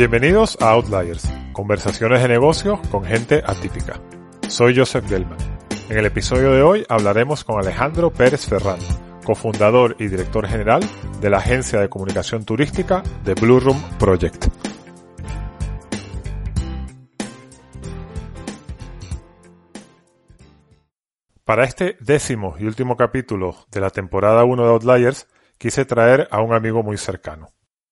[0.00, 4.00] Bienvenidos a Outliers, conversaciones de negocios con gente atípica.
[4.48, 5.36] Soy Joseph Gelman.
[5.90, 8.78] En el episodio de hoy hablaremos con Alejandro Pérez Ferrán,
[9.26, 10.80] cofundador y director general
[11.20, 14.46] de la agencia de comunicación turística de Blue Room Project.
[21.44, 25.28] Para este décimo y último capítulo de la temporada 1 de Outliers,
[25.58, 27.48] quise traer a un amigo muy cercano.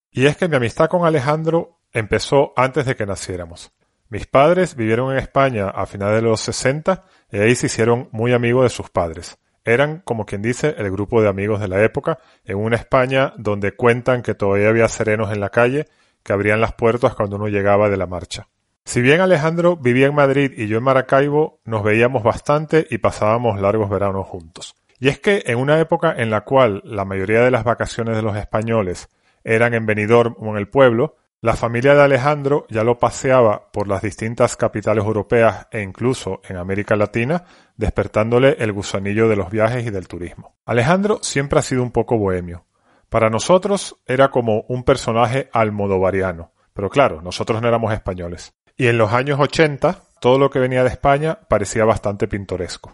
[0.09, 3.71] Y es que mi amistad con Alejandro empezó antes de que naciéramos.
[4.09, 8.33] Mis padres vivieron en España a finales de los 60 y ahí se hicieron muy
[8.33, 9.37] amigos de sus padres.
[9.63, 13.75] Eran, como quien dice, el grupo de amigos de la época, en una España donde
[13.75, 15.85] cuentan que todavía había serenos en la calle
[16.23, 18.47] que abrían las puertas cuando uno llegaba de la marcha.
[18.83, 23.61] Si bien Alejandro vivía en Madrid y yo en Maracaibo, nos veíamos bastante y pasábamos
[23.61, 24.75] largos veranos juntos.
[24.99, 28.23] Y es que en una época en la cual la mayoría de las vacaciones de
[28.23, 29.09] los españoles
[29.43, 33.87] eran en Benidorm o en el pueblo, la familia de Alejandro ya lo paseaba por
[33.87, 37.45] las distintas capitales europeas e incluso en América Latina,
[37.77, 40.57] despertándole el gusanillo de los viajes y del turismo.
[40.65, 42.65] Alejandro siempre ha sido un poco bohemio.
[43.07, 48.53] Para nosotros era como un personaje almodovariano, pero claro, nosotros no éramos españoles.
[48.75, 52.93] Y en los años 80, todo lo que venía de España parecía bastante pintoresco.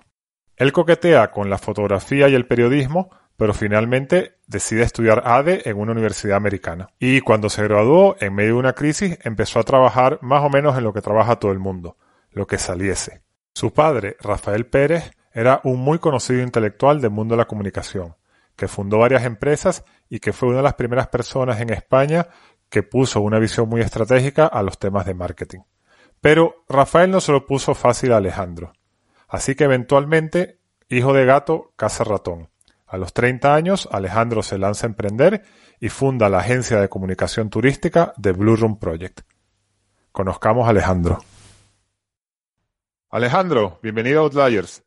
[0.55, 5.91] Él coquetea con la fotografía y el periodismo, pero finalmente decide estudiar ADE en una
[5.91, 6.89] universidad americana.
[6.99, 10.77] Y cuando se graduó, en medio de una crisis, empezó a trabajar más o menos
[10.77, 11.97] en lo que trabaja todo el mundo,
[12.31, 13.21] lo que saliese.
[13.53, 18.15] Su padre, Rafael Pérez, era un muy conocido intelectual del mundo de la comunicación,
[18.55, 22.27] que fundó varias empresas y que fue una de las primeras personas en España
[22.69, 25.59] que puso una visión muy estratégica a los temas de marketing.
[26.21, 28.73] Pero Rafael no se lo puso fácil a Alejandro.
[29.27, 32.49] Así que eventualmente, hijo de gato, caza ratón
[32.95, 35.43] a los 30 años, Alejandro se lanza a emprender
[35.81, 39.19] y funda la agencia de comunicación turística de Blue Room Project.
[40.13, 41.21] Conozcamos a Alejandro.
[43.09, 44.81] Alejandro, bienvenido a Outliers.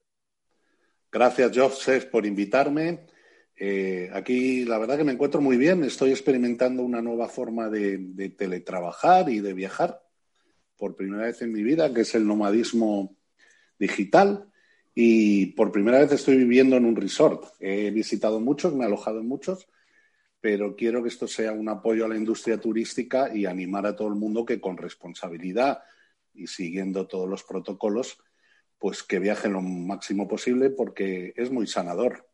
[1.12, 3.06] Gracias, Joseph, por invitarme.
[3.54, 5.84] Eh, aquí la verdad que me encuentro muy bien.
[5.84, 10.00] Estoy experimentando una nueva forma de teletrabajar y de viajar
[10.78, 13.14] por primera vez en mi vida, que es el nomadismo
[13.78, 14.47] digital.
[15.00, 17.44] Y por primera vez estoy viviendo en un resort.
[17.60, 19.68] He visitado muchos, me he alojado en muchos,
[20.40, 24.08] pero quiero que esto sea un apoyo a la industria turística y animar a todo
[24.08, 25.84] el mundo que con responsabilidad
[26.34, 28.18] y siguiendo todos los protocolos,
[28.76, 32.26] pues que viajen lo máximo posible porque es muy sanador.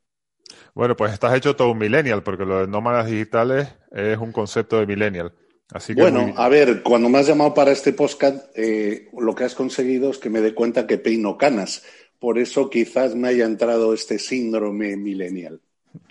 [0.72, 4.80] Bueno, pues estás hecho todo un millennial, porque lo de nómadas digitales es un concepto
[4.80, 5.34] de millennial.
[5.70, 9.44] Así que bueno, a ver, cuando me has llamado para este podcast, eh, lo que
[9.44, 11.82] has conseguido es que me dé cuenta que peino canas
[12.24, 15.60] por eso quizás me haya entrado este síndrome millennial.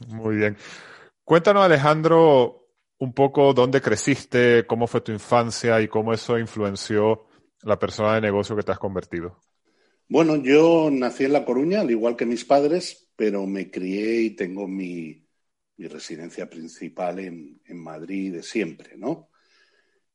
[0.10, 0.56] Muy bien.
[1.24, 2.68] Cuéntanos, Alejandro,
[3.00, 7.26] un poco dónde creciste, cómo fue tu infancia y cómo eso influenció
[7.64, 9.40] la persona de negocio que te has convertido.
[10.08, 14.30] Bueno, yo nací en La Coruña, al igual que mis padres, pero me crié y
[14.36, 15.20] tengo mi,
[15.80, 19.30] residencia principal en, Madrid de siempre, ¿no?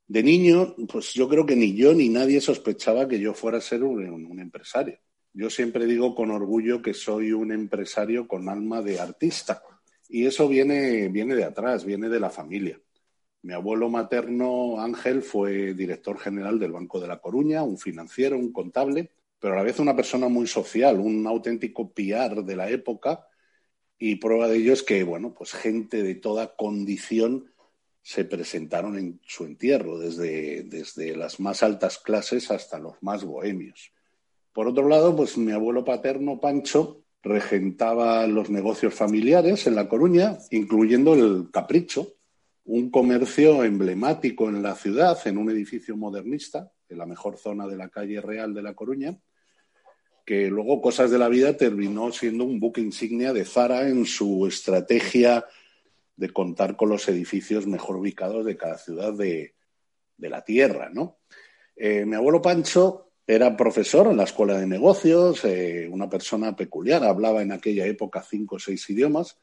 [0.07, 3.61] De niño, pues yo creo que ni yo ni nadie sospechaba que yo fuera a
[3.61, 5.01] ser un empresario.
[5.33, 9.63] Yo siempre digo con orgullo que soy un empresario con alma de artista.
[10.09, 12.81] Y eso viene, viene de atrás, viene de la familia.
[13.43, 18.53] Mi abuelo materno, Ángel, fue director general del Banco de La Coruña, un financiero, un
[18.53, 23.29] contable, pero a la vez una persona muy social, un auténtico piar de la época.
[23.99, 27.53] Y prueba de ello es que, bueno, pues gente de toda condición
[28.03, 33.93] se presentaron en su entierro, desde, desde las más altas clases hasta los más bohemios.
[34.59, 40.37] Por otro lado, pues mi abuelo paterno, Pancho, regentaba los negocios familiares en La Coruña,
[40.51, 42.17] incluyendo el Capricho,
[42.65, 47.77] un comercio emblemático en la ciudad, en un edificio modernista, en la mejor zona de
[47.77, 49.17] la calle Real de La Coruña,
[50.27, 54.45] que luego, cosas de la vida, terminó siendo un buque insignia de Zara en su
[54.45, 55.47] estrategia
[56.17, 59.55] de contar con los edificios mejor ubicados de cada ciudad de,
[60.17, 61.19] la tierra, ¿no?
[61.77, 67.05] Eh, mi abuelo Pancho era profesor en la escuela de negocios, eh, una persona peculiar,
[67.05, 69.39] hablaba en aquella época cinco o seis idiomas,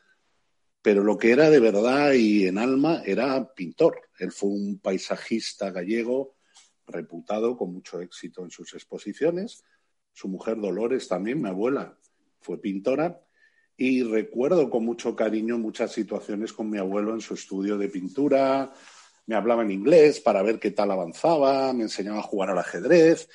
[0.81, 4.01] pero lo que era de verdad y en alma era pintor.
[4.17, 6.33] Él fue un paisajista gallego
[6.87, 9.63] reputado con mucho éxito en sus exposiciones.
[10.13, 11.95] Su mujer Dolores también, mi abuela,
[12.41, 13.21] fue pintora.
[13.77, 18.73] Y recuerdo con mucho cariño muchas situaciones con mi abuelo en su estudio de pintura.
[19.27, 23.29] Me hablaba en inglés para ver qué tal avanzaba, me enseñaba a jugar al ajedrez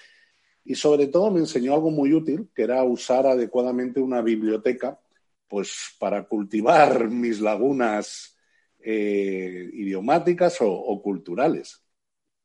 [0.65, 4.99] y sobre todo me enseñó algo muy útil, que era usar adecuadamente una biblioteca,
[5.49, 8.37] pues para cultivar mis lagunas
[8.81, 11.83] eh, idiomáticas o, culturales.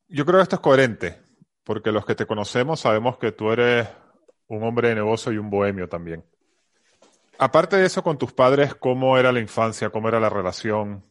[0.07, 1.17] Yo creo que esto es coherente,
[1.63, 3.87] porque los que te conocemos sabemos que tú eres
[4.47, 6.23] un hombre de negocio y un bohemio también.
[7.37, 9.89] Aparte de eso, con tus padres, ¿cómo era la infancia?
[9.89, 11.03] ¿Cómo era la relación?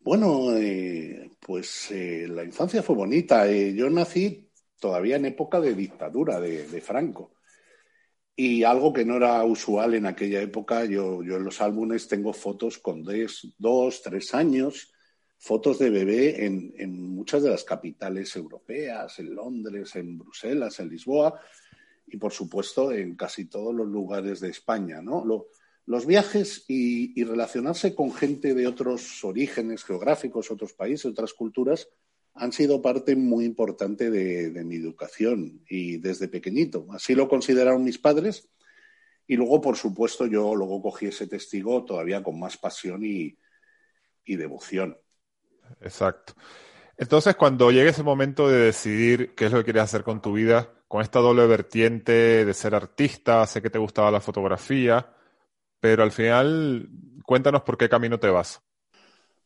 [0.00, 3.48] Bueno, eh, pues eh, la infancia fue bonita.
[3.48, 4.49] Eh, yo nací
[4.80, 7.34] todavía en época de dictadura de, Franco.
[8.34, 12.32] Y algo que no era usual en aquella época, yo, yo en los álbumes tengo
[12.32, 14.92] fotos con dos, dos tres años,
[15.38, 20.88] fotos de bebé en, en, muchas de las capitales europeas, en Londres, en Bruselas, en
[20.88, 21.40] Lisboa
[22.06, 25.00] y, por supuesto, en casi todos los lugares de España.
[25.02, 25.24] ¿no?
[25.24, 25.48] Lo,
[25.90, 31.88] los viajes y, relacionarse con gente de otros orígenes geográficos, otros países, otras culturas,
[32.34, 36.86] han sido parte muy importante de, mi educación y desde pequeñito.
[36.90, 38.48] Así lo consideraron mis padres
[39.26, 43.38] y luego, por supuesto, yo luego cogí ese testigo todavía con más pasión y,
[44.24, 44.96] y devoción.
[45.80, 46.34] Exacto.
[46.96, 50.32] Entonces, cuando llegue ese momento de decidir qué es lo que quieres hacer con tu
[50.32, 55.14] vida, con esta doble vertiente de ser artista, sé que te gustaba la fotografía,
[55.78, 56.90] pero al final,
[57.24, 58.62] cuéntanos por qué camino te vas.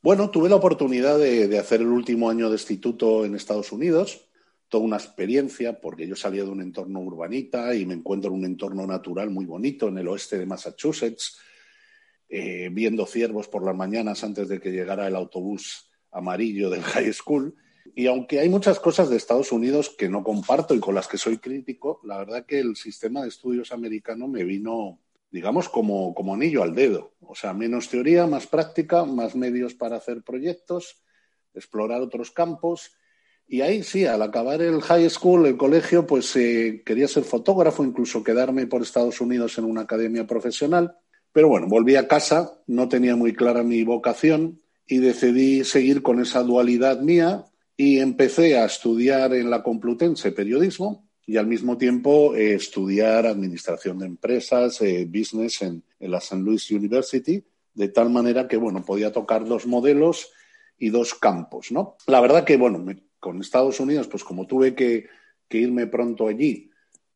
[0.05, 4.29] Bueno, tuve la oportunidad de, hacer el último año de instituto en Estados Unidos,
[4.69, 8.45] toda una experiencia, porque yo salía de un entorno urbanita y me encuentro en un
[8.45, 11.39] entorno natural muy bonito en el oeste de Massachusetts,
[12.29, 17.11] eh, viendo ciervos por las mañanas antes de que llegara el autobús amarillo del high
[17.15, 17.55] school.
[17.95, 21.17] Y aunque hay muchas cosas de Estados Unidos que no comparto y con las que
[21.17, 25.01] soy crítico, la verdad que el sistema de estudios americano me vino
[25.35, 27.15] digamos, como, como anillo al dedo.
[27.21, 31.03] O sea, menos teoría, más práctica, más medios para hacer proyectos,
[31.55, 32.93] explorar otros campos.
[33.45, 37.83] Y ahí sí, al acabar el high school, el colegio, pues eh, quería ser fotógrafo,
[37.83, 40.99] incluso quedarme por Estados Unidos en una academia profesional.
[41.33, 46.21] Pero bueno, volví a casa, no tenía muy clara mi vocación y decidí seguir con
[46.21, 47.45] esa dualidad mía
[47.77, 53.99] y empecé a estudiar en la Complutense periodismo y al mismo tiempo eh, estudiar administración
[53.99, 56.43] de empresas, eh, business en, en, la St.
[56.43, 57.43] Louis University,
[57.73, 60.31] de tal manera que, bueno, podía tocar dos modelos
[60.79, 61.97] y dos campos, ¿no?
[62.07, 65.07] La verdad que, bueno, me, con Estados Unidos, pues como tuve que,
[65.49, 66.71] que irme pronto allí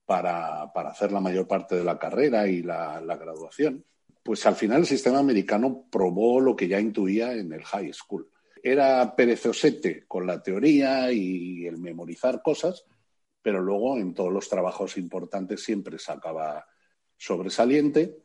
[0.07, 3.85] para, para, hacer la mayor parte de la carrera y la, la graduación,
[4.23, 8.29] pues al final el sistema americano probó lo que ya intuía en el high school.
[8.63, 12.85] Era perezosete con la teoría y el memorizar cosas,
[13.43, 16.67] pero luego en todos los trabajos importantes siempre sacaba
[17.17, 18.19] sobresaliente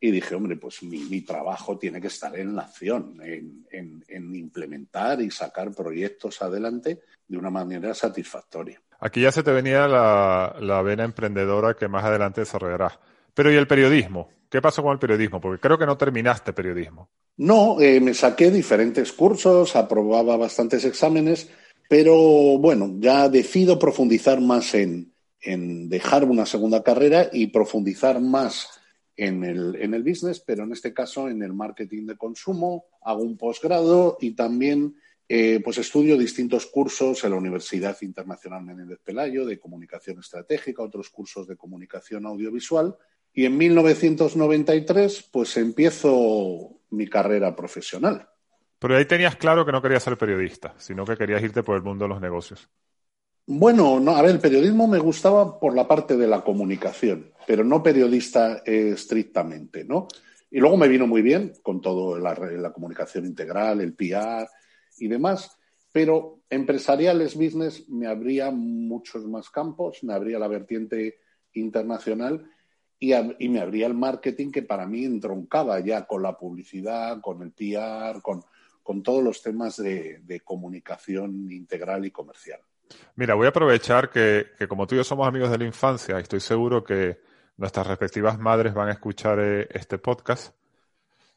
[0.00, 4.04] y dije, hombre, pues mi, mi trabajo tiene que estar en la acción, en, en,
[4.06, 8.82] en, implementar y sacar proyectos adelante de una manera satisfactoria.
[9.00, 12.98] Aquí ya se te venía la, la vena emprendedora que más adelante desarrollarás.
[13.32, 14.28] Pero ¿y el periodismo?
[14.50, 15.40] ¿Qué pasó con el periodismo?
[15.40, 17.08] Porque creo que no terminaste periodismo.
[17.36, 21.50] No, eh, me saqué diferentes cursos, aprobaba bastantes exámenes
[21.96, 28.68] pero bueno, ya decido profundizar más en, en dejar una segunda carrera y profundizar más
[29.16, 32.86] en el, en el business, pero en este caso en el marketing de consumo.
[33.00, 34.96] Hago un posgrado y también
[35.28, 41.10] eh, pues estudio distintos cursos en la Universidad Internacional Menéndez Pelayo de comunicación estratégica, otros
[41.10, 42.96] cursos de comunicación audiovisual.
[43.32, 48.30] Y en 1993 pues empiezo mi carrera profesional.
[48.84, 51.82] Pero ahí tenías claro que no querías ser periodista, sino que querías irte por el
[51.82, 52.68] mundo de los negocios.
[53.46, 57.64] Bueno, no, a ver, el periodismo me gustaba por la parte de la comunicación, pero
[57.64, 60.06] no periodista estrictamente, ¿no?
[60.50, 64.46] Y luego me vino muy bien con todo la, la comunicación integral, el PR
[64.98, 65.58] y demás,
[65.90, 71.20] pero empresariales, business, me abría muchos más campos, me abría la vertiente
[71.54, 72.50] internacional
[72.98, 77.40] y, y, me abría el marketing que para mí entroncaba ya con la publicidad, con
[77.40, 78.44] el PR, con,
[78.84, 82.60] con todos los temas de, comunicación integral y comercial.
[83.16, 86.18] Mira, voy a aprovechar que, que, como tú y yo somos amigos de la infancia,
[86.18, 87.18] estoy seguro que
[87.56, 90.54] nuestras respectivas madres van a escuchar eh, este podcast.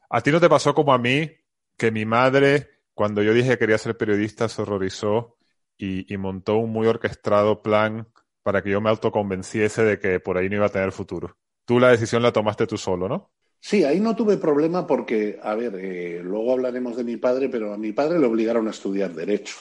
[0.09, 1.31] ¿A ti no te pasó como a mí
[1.77, 5.37] que mi madre, cuando yo dije que quería ser periodista, se horrorizó
[5.77, 8.09] y, y montó un muy orquestado plan
[8.43, 11.37] para que yo me autoconvenciese de que por ahí no iba a tener futuro?
[11.63, 13.31] Tú la decisión la tomaste tú solo, ¿no?
[13.67, 17.73] Sí, ahí no tuve problema porque, a ver, eh, luego hablaremos de mi padre, pero
[17.73, 19.57] a mi padre le obligaron a estudiar Derecho.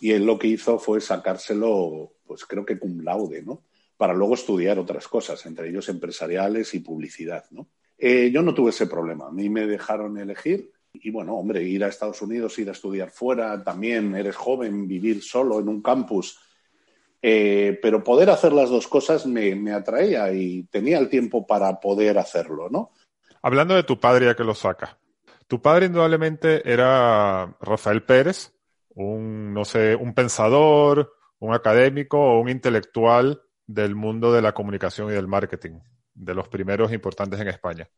[0.00, 3.64] Y él lo que hizo fue sacárselo, pues creo que cum laude, ¿no?
[3.96, 7.66] Para luego estudiar otras cosas, entre ellos empresariales y publicidad, ¿no?
[7.98, 9.26] Eh, yo no tuve ese problema.
[9.26, 10.70] A mí me dejaron elegir.
[10.92, 15.20] Y bueno, hombre, ir a Estados Unidos, ir a estudiar fuera, también eres joven, vivir
[15.20, 16.38] solo en un campus.
[17.20, 21.80] Eh, pero poder hacer las dos cosas me, me atraía y tenía el tiempo para
[21.80, 22.92] poder hacerlo, ¿no?
[23.46, 24.98] Hablando de tu padre, ya que lo saca.
[25.46, 28.52] Tu padre indudablemente era Rafael Pérez,
[28.96, 35.10] un, no sé, un pensador, un académico o un intelectual del mundo de la comunicación
[35.10, 35.78] y del marketing,
[36.12, 37.88] de los primeros importantes en España.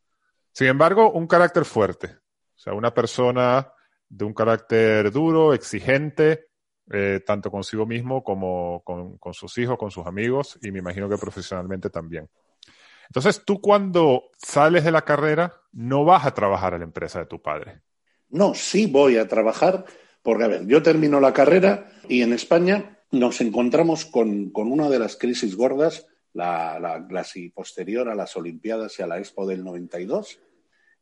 [0.51, 3.73] Sin embargo, un carácter fuerte, o sea, una persona
[4.07, 6.49] de un carácter duro, exigente,
[6.91, 11.17] eh, tanto consigo mismo como con, sus hijos, con sus amigos y me imagino que
[11.17, 12.29] profesionalmente también.
[13.09, 17.25] Entonces, tú cuando sales de la carrera, no vas a trabajar a la empresa de
[17.25, 17.81] tu padre.
[18.29, 19.85] No, sí voy a trabajar,
[20.21, 24.89] porque, a ver, yo termino la carrera y en España nos encontramos con, con una
[24.89, 29.47] de las crisis gordas, la, la, la posterior a las Olimpiadas y a la Expo
[29.47, 30.39] del 92,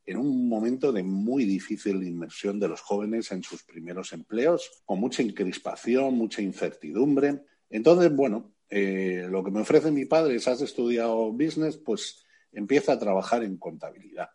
[0.06, 5.02] en un momento de muy difícil inmersión de los jóvenes en sus primeros empleos, con
[5.02, 7.44] mucha encrispación, mucha incertidumbre.
[7.70, 12.94] Entonces, bueno, eh, lo que me ofrece mi padre es, has estudiado business, pues empieza
[12.94, 14.30] a trabajar en contabilidad,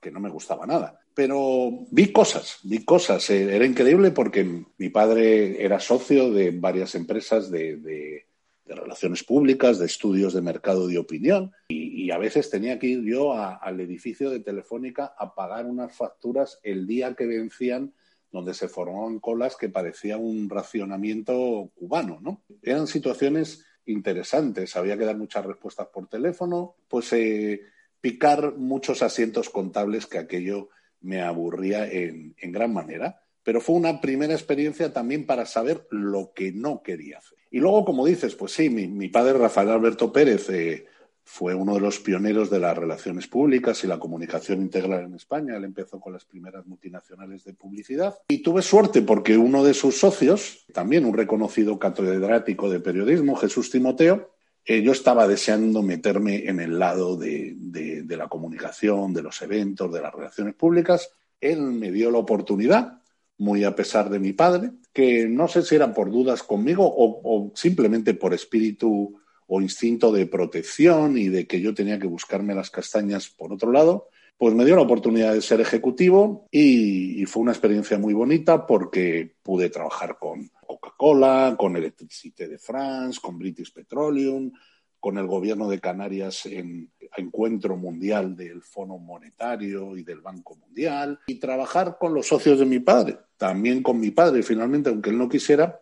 [0.00, 1.00] que no me gustaba nada.
[1.14, 3.28] Pero vi cosas, vi cosas.
[3.30, 8.24] Eh, era increíble porque mi padre era socio de varias empresas de
[8.64, 13.02] de relaciones públicas, de estudios de mercado de opinión, y, a veces tenía que ir
[13.02, 17.94] yo al edificio de Telefónica a pagar unas facturas el día que vencían
[18.34, 22.42] donde se formaban colas que parecía un racionamiento cubano, ¿no?
[22.62, 27.62] Eran situaciones interesantes, había que dar muchas respuestas por teléfono, pues eh,
[28.00, 30.68] picar muchos asientos contables que aquello
[31.00, 36.50] me aburría en gran manera pero fue una primera experiencia también para saber lo que
[36.50, 37.38] no quería hacer.
[37.50, 40.86] Y luego, como dices, pues sí, mi, padre Rafael Alberto Pérez eh,
[41.24, 45.56] fue uno de los pioneros de las relaciones públicas y la comunicación integral en España.
[45.56, 48.14] Él empezó con las primeras multinacionales de publicidad.
[48.28, 53.70] Y tuve suerte porque uno de sus socios, también un reconocido catedrático de periodismo, Jesús
[53.70, 54.30] Timoteo,
[54.66, 60.00] eh, yo estaba deseando meterme en el lado de la comunicación, de los eventos, de
[60.00, 61.10] las relaciones públicas.
[61.40, 63.00] Él me dio la oportunidad
[63.38, 67.52] muy a pesar de mi padre, que no sé si eran por dudas conmigo o,
[67.54, 72.70] simplemente por espíritu o instinto de protección y de que yo tenía que buscarme las
[72.70, 77.52] castañas por otro lado, pues me dio la oportunidad de ser ejecutivo y, fue una
[77.52, 84.52] experiencia muy bonita porque pude trabajar con Coca-Cola, con Electricité de France, con British Petroleum,
[85.00, 91.20] con el gobierno de Canarias en encuentro mundial del Fondo Monetario y del Banco Mundial
[91.26, 95.18] y trabajar con los socios de mi padre, también con mi padre, finalmente, aunque él
[95.18, 95.80] no quisiera,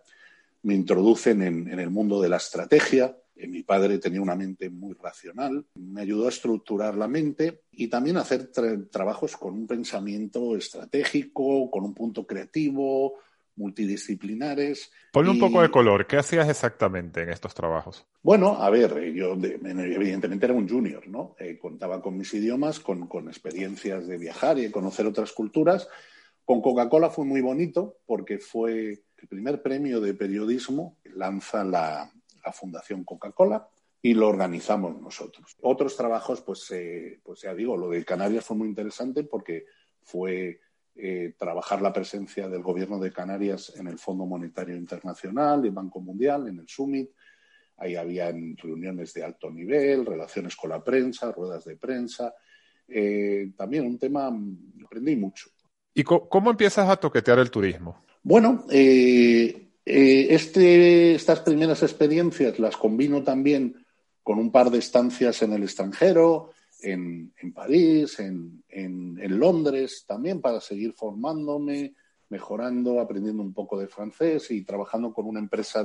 [0.63, 3.17] me introducen en, el mundo de la estrategia.
[3.43, 7.89] Eh, mi padre tenía una mente muy racional, me ayudó a estructurar la mente y
[7.89, 8.53] también a hacer
[8.91, 13.15] trabajos con un pensamiento estratégico, con un punto creativo,
[13.57, 14.93] multidisciplinares.
[15.13, 16.07] Ponle un poco de color.
[16.07, 18.07] ¿Qué hacías exactamente en estos trabajos?
[18.23, 21.35] Bueno, a ver, yo evidentemente era un junior, ¿no?
[21.41, 25.89] Eh, contaba con mis idiomas, con, experiencias de viajar y de conocer otras culturas.
[26.45, 32.11] Con Coca-Cola fue muy bonito porque fue el primer premio de periodismo que lanza la,
[32.51, 33.69] Fundación Coca-Cola
[34.01, 35.57] y lo organizamos nosotros.
[35.61, 39.67] Otros trabajos, pues, eh, pues ya digo, lo de Canarias fue muy interesante porque
[40.01, 40.59] fue
[40.95, 46.01] eh, trabajar la presencia del Gobierno de Canarias en el Fondo Monetario Internacional, el Banco
[46.01, 47.11] Mundial, en el Summit.
[47.77, 52.35] Ahí había reuniones de alto nivel, relaciones con la prensa, ruedas de prensa.
[52.87, 54.31] Eh, también un tema,
[54.85, 55.49] aprendí mucho.
[55.95, 58.05] ¿Y cómo empiezas a toquetear el turismo?
[58.23, 63.85] Bueno, eh, este, estas primeras experiencias las combino también
[64.23, 66.51] con un par de estancias en el extranjero,
[66.83, 68.63] en, París, en,
[69.39, 71.95] Londres, también para seguir formándome,
[72.29, 75.85] mejorando, aprendiendo un poco de francés y trabajando con una empresa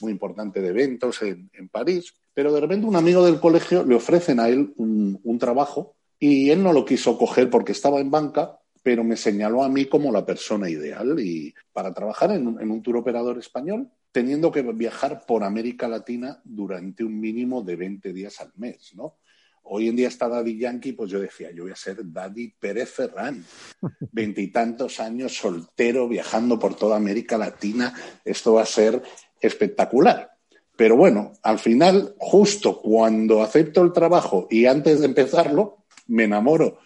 [0.00, 2.14] muy importante de eventos en, París.
[2.32, 6.62] Pero de repente un amigo del colegio le ofrecen a él un, trabajo y él
[6.62, 10.24] no lo quiso coger porque estaba en banca, pero me señaló a mí como la
[10.24, 15.44] persona ideal y para trabajar en, en un tour operador español, teniendo que viajar por
[15.44, 19.16] América Latina durante un mínimo de 20 días al mes, ¿no?
[19.62, 22.90] Hoy en día está Daddy Yankee, pues yo decía, yo voy a ser Daddy Pérez
[22.90, 23.44] Ferrán,
[24.12, 27.94] veintitantos años soltero, viajando por toda América Latina,
[28.24, 29.00] esto va a ser
[29.40, 30.30] espectacular.
[30.76, 36.78] Pero bueno, al final, justo cuando acepto el trabajo y antes de empezarlo, me enamoro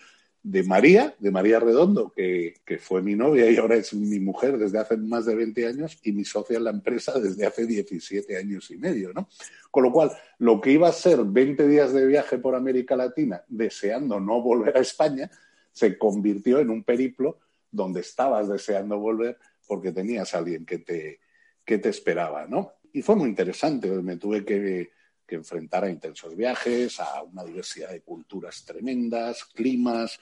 [0.44, 4.78] de María, de María Redondo, que, fue mi novia y ahora es mi mujer desde
[4.78, 8.70] hace más de 20 años y mi socia en la empresa desde hace 17 años
[8.70, 9.26] y medio, ¿no?
[9.70, 13.42] Con lo cual, lo que iba a ser 20 días de viaje por América Latina
[13.48, 15.30] deseando no volver a España,
[15.72, 17.38] se convirtió en un periplo
[17.70, 21.20] donde estabas deseando volver porque tenías a alguien que te,
[21.64, 22.74] que te esperaba, ¿no?
[22.92, 24.90] Y fue muy interesante, me tuve que
[25.26, 30.20] que enfrentar a intensos viajes, a una diversidad de culturas tremendas, climas,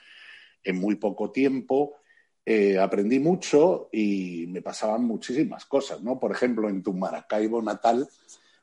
[0.65, 1.97] en muy poco tiempo.
[2.45, 6.19] eh, aprendí mucho y me pasaban muchísimas cosas, ¿no?
[6.19, 8.09] Por ejemplo, en tu Maracaibo natal,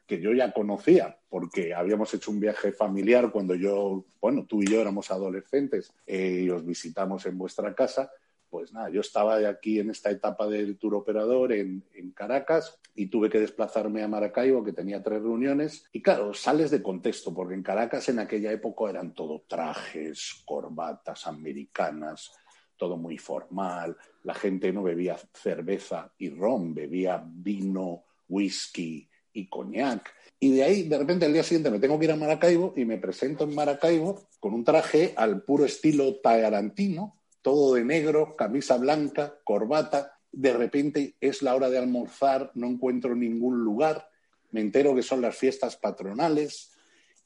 [0.05, 4.65] que yo ya conocía, porque habíamos hecho un viaje familiar cuando yo, bueno, tú y
[4.65, 8.11] yo éramos adolescentes eh, y os visitamos en vuestra casa,
[8.49, 11.83] pues nada, yo estaba aquí en esta etapa del tour operador en,
[12.15, 15.85] Caracas y tuve que desplazarme a Maracaibo, que tenía tres reuniones.
[15.93, 21.25] Y claro, sales de contexto, porque en Caracas en aquella época eran todo trajes, corbatas
[21.27, 22.31] americanas,
[22.75, 23.95] todo muy formal.
[24.23, 30.13] La gente no bebía cerveza y ron, bebía vino, whisky y coñac.
[30.39, 32.85] Y de ahí, de repente, el día siguiente me tengo que ir a Maracaibo y
[32.85, 38.77] me presento en Maracaibo con un traje al puro estilo tarantino, todo de negro, camisa
[38.77, 40.13] blanca, corbata.
[40.31, 44.09] De repente es la hora de almorzar, no encuentro ningún lugar,
[44.51, 46.71] me entero que son las fiestas patronales,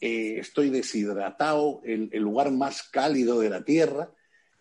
[0.01, 4.11] eh, estoy deshidratado, el, el lugar más cálido de la tierra.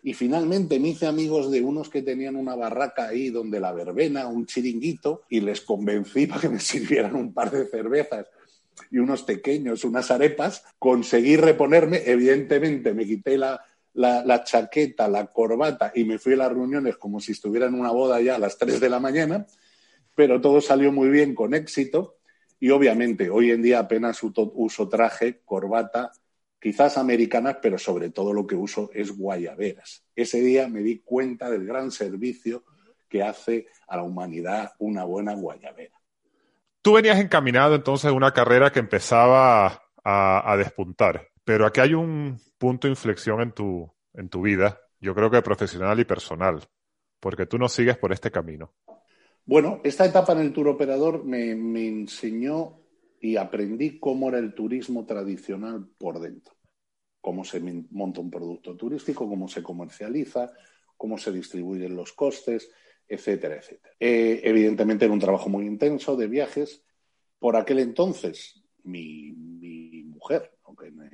[0.05, 4.27] Y finalmente me hice amigos de unos que tenían una barraca ahí donde la verbena,
[4.27, 8.27] un chiringuito, y les convencí para que me sirvieran un par de cervezas
[8.91, 10.63] y unos pequeños, unas arepas.
[10.79, 13.61] Conseguí reponerme, evidentemente me quité la,
[13.93, 17.91] la, chaqueta, la corbata y me fui a las reuniones como si estuviera en una
[17.91, 19.45] boda ya a las 3 de la mañana,
[20.15, 22.17] pero todo salió muy bien, con éxito.
[22.59, 26.11] Y obviamente hoy en día apenas uso, traje, corbata,
[26.59, 30.05] quizás americanas, pero sobre todo lo que uso es guayaberas.
[30.15, 32.63] Ese día me di cuenta del gran servicio
[33.09, 35.99] que hace a la humanidad una buena guayabera.
[36.81, 42.39] Tú venías encaminado entonces a una carrera que empezaba a despuntar, pero aquí hay un
[42.57, 46.61] punto de inflexión en tu, en tu vida, yo creo que profesional y personal,
[47.19, 48.73] porque tú no sigues por este camino.
[49.45, 52.79] Bueno, esta etapa en el tour operador me, me enseñó
[53.19, 56.55] y aprendí cómo era el turismo tradicional por dentro,
[57.19, 57.59] cómo se
[57.91, 60.51] monta un producto turístico, cómo se comercializa,
[60.95, 62.69] cómo se distribuyen los costes,
[63.07, 63.93] etcétera, etcétera.
[63.99, 66.83] Eh, evidentemente era un trabajo muy intenso de viajes.
[67.39, 70.53] Por aquel entonces, mi, mi mujer,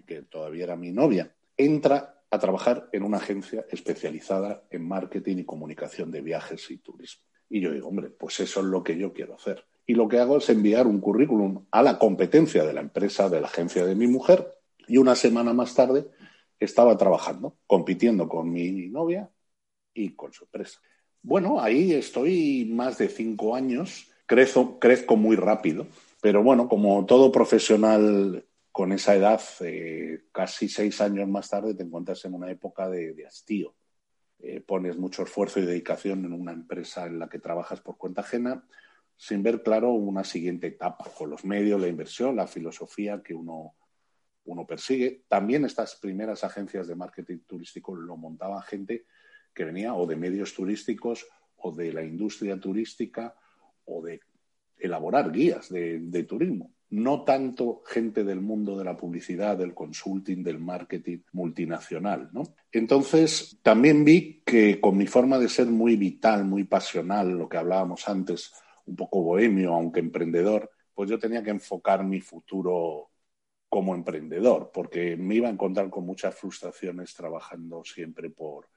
[0.10, 5.46] que todavía era mi novia, entra a trabajar en una agencia especializada en marketing y
[5.46, 7.24] comunicación de viajes y turismo.
[7.48, 9.64] Y yo digo, hombre, pues eso es lo que yo quiero hacer.
[9.86, 13.40] Y lo que hago es enviar un currículum a la competencia de la empresa, de
[13.40, 14.52] la agencia de mi mujer,
[14.88, 16.08] y una semana más tarde
[16.60, 19.30] estaba trabajando, compitiendo con mi novia
[19.94, 20.80] y con su empresa.
[21.22, 25.86] Bueno, ahí estoy más de cinco años, crezco, crezco muy rápido,
[26.20, 28.44] pero bueno, como todo profesional
[28.80, 33.26] con esa edad, eh, casi seis años más tarde, te encuentras en una época de,
[33.28, 33.76] hastío.
[34.40, 38.22] Eh, pones mucho esfuerzo y dedicación en una empresa en la que trabajas por cuenta
[38.22, 38.66] ajena,
[39.18, 43.76] sin ver claro una siguiente etapa, con los medios, la inversión, la filosofía que uno,
[44.66, 45.26] persigue.
[45.28, 49.08] También estas primeras agencias de marketing turístico lo montaban gente
[49.54, 53.36] que venía o de medios turísticos o de la industria turística
[53.84, 54.22] o de
[54.78, 60.60] elaborar guías de turismo no tanto gente del mundo de la publicidad, del consulting, del
[60.60, 62.44] marketing multinacional, ¿no?
[62.72, 67.58] Entonces, también vi que con mi forma de ser muy vital, muy pasional, lo que
[67.58, 68.52] hablábamos antes,
[68.86, 73.12] un poco bohemio, aunque emprendedor, pues yo tenía que enfocar mi futuro
[73.70, 78.68] como emprendedor, porque me iba a encontrar con muchas frustraciones trabajando siempre por,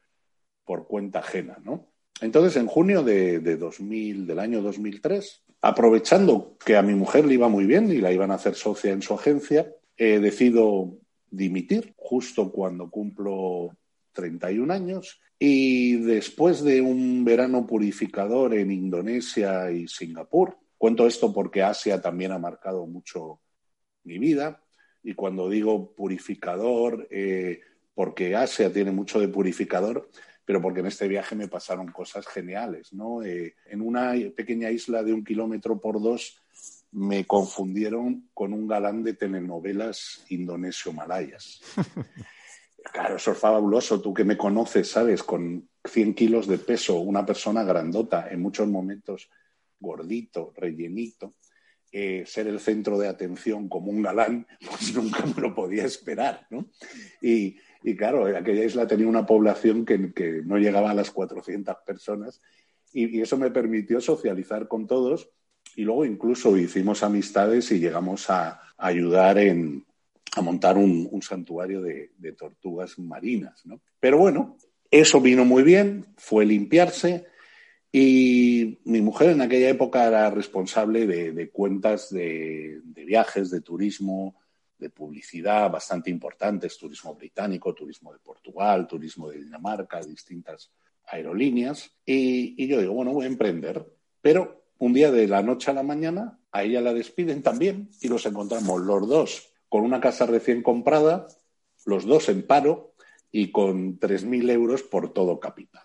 [0.64, 1.88] por cuenta ajena, ¿no?
[2.20, 7.34] Entonces, en junio de, de 2000, del año 2003, aprovechando que a mi mujer le
[7.34, 10.98] iba muy bien y la iban a hacer socia en su agencia, eh, decido
[11.30, 13.70] dimitir justo cuando cumplo
[14.12, 15.20] 31 años.
[15.38, 22.32] Y después de un verano purificador en Indonesia y Singapur, cuento esto porque Asia también
[22.32, 23.40] ha marcado mucho
[24.02, 24.60] mi vida.
[25.04, 27.60] Y cuando digo purificador, eh,
[27.94, 30.10] porque Asia tiene mucho de purificador,
[30.44, 33.22] pero porque en este viaje me pasaron cosas geniales, ¿no?
[33.22, 36.38] Eh, en una pequeña isla de un kilómetro por dos
[36.90, 41.60] me confundieron con un galán de telenovelas indonesio-malayas.
[42.92, 44.00] Claro, eso es fabuloso.
[44.00, 45.22] Tú que me conoces, ¿sabes?
[45.22, 49.30] Con 100 kilos de peso, una persona grandota, en muchos momentos
[49.78, 51.34] gordito, rellenito,
[51.90, 56.46] eh, ser el centro de atención como un galán, pues nunca me lo podía esperar,
[56.50, 56.70] ¿no?
[57.20, 59.98] Y, y claro, aquella isla tenía una población que,
[60.44, 62.40] no llegaba a las 400 personas
[62.92, 65.30] y, y, eso me permitió socializar con todos
[65.76, 69.84] y luego incluso hicimos amistades y llegamos a, ayudar en,
[70.34, 73.64] a montar un, santuario de, tortugas marinas.
[73.64, 73.80] ¿no?
[74.00, 74.56] Pero bueno,
[74.90, 77.26] eso vino muy bien, fue limpiarse
[77.92, 84.41] y mi mujer en aquella época era responsable de, cuentas de viajes, de turismo,
[84.82, 90.70] de publicidad bastante importantes, turismo británico, turismo de Portugal, turismo de Dinamarca, distintas
[91.06, 93.86] aerolíneas, y, yo digo, bueno, voy a emprender.
[94.20, 98.08] Pero un día de la noche a la mañana, a ella la despiden también y
[98.08, 101.28] los encontramos los dos con una casa recién comprada,
[101.86, 102.94] los dos en paro
[103.30, 105.84] y con 3.000 euros por todo capital.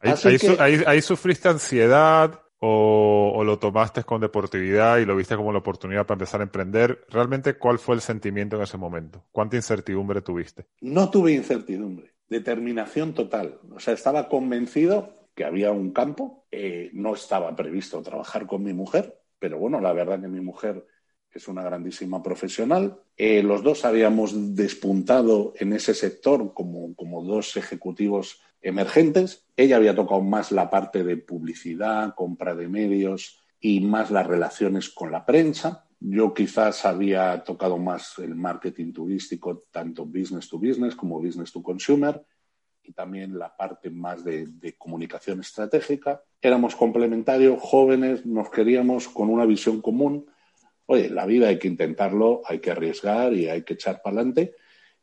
[0.00, 6.16] Ahí, sufriste ansiedad o, lo tomaste con deportividad y lo viste como la oportunidad para
[6.16, 7.06] empezar a emprender.
[7.08, 9.24] ¿Realmente cuál fue el sentimiento en ese momento?
[9.32, 10.66] ¿Cuánta incertidumbre tuviste?
[10.80, 13.58] No tuve incertidumbre determinación total.
[13.74, 16.46] O sea, estaba convencido que había un campo.
[16.50, 20.86] Eh, no estaba previsto trabajar con mi mujer, pero bueno, la verdad que mi mujer
[21.30, 23.00] es una grandísima profesional.
[23.16, 29.46] Eh, los dos habíamos despuntado en ese sector como, como dos ejecutivos emergentes.
[29.56, 34.88] Ella había tocado más la parte de publicidad, compra de medios y más las relaciones
[34.88, 35.84] con la prensa.
[36.00, 41.62] Yo quizás había tocado más el marketing turístico, tanto business to business como business to
[41.62, 42.24] consumer,
[42.84, 46.22] y también la parte más de, comunicación estratégica.
[46.40, 50.26] Éramos complementarios, jóvenes, nos queríamos con una visión común.
[50.86, 54.54] Oye, la vida hay que intentarlo, hay que arriesgar y hay que echar para adelante.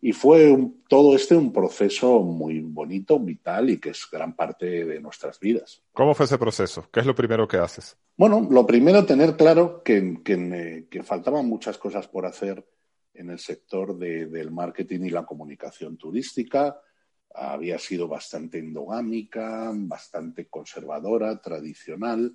[0.06, 0.56] Y fue
[0.88, 5.82] todo este un proceso muy bonito, vital y que es gran parte de nuestras vidas.
[5.94, 6.88] ¿Cómo fue ese proceso?
[6.92, 7.98] ¿Qué es lo primero que haces?
[8.16, 12.64] Bueno, lo primero, tener claro que, que, faltaban muchas cosas por hacer
[13.16, 16.80] en el sector del marketing y la comunicación turística.
[17.34, 22.32] Había sido bastante endogámica, bastante conservadora, tradicional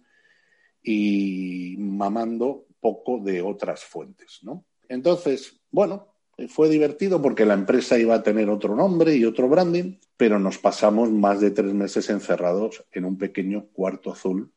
[0.82, 4.64] y mamando poco de otras fuentes, ¿no?
[4.88, 6.09] Entonces, bueno,
[6.48, 10.58] fue divertido porque la empresa iba a tener otro nombre y otro branding, pero nos
[10.58, 14.52] pasamos más de tres meses encerrados en un pequeño cuarto azul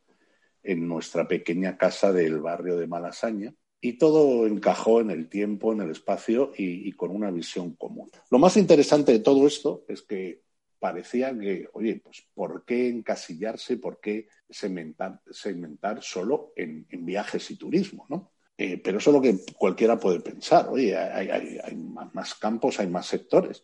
[0.64, 5.82] en nuestra pequeña casa del barrio de Malasaña y todo encajó en el tiempo, en
[5.82, 8.10] el espacio y, con una visión común.
[8.30, 10.42] Lo más interesante de todo esto es que
[10.80, 15.22] parecía que, oye, pues ¿por qué encasillarse, por qué segmentar,
[16.02, 18.33] solo en viajes y turismo, ¿no?
[18.58, 20.68] Eh, pero eso es lo que cualquiera puede pensar.
[20.70, 23.64] Oye, hay, más campos, hay más sectores.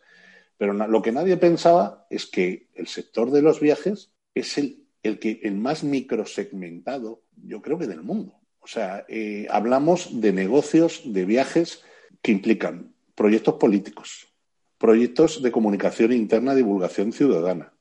[0.56, 5.18] Pero lo que nadie pensaba es que el sector de los viajes es el, el,
[5.18, 8.40] que, el más microsegmentado, yo creo que del mundo.
[8.60, 11.82] O sea, eh, hablamos de negocios, de viajes
[12.20, 14.28] que implican proyectos políticos,
[14.76, 17.72] proyectos de comunicación interna, divulgación ciudadana,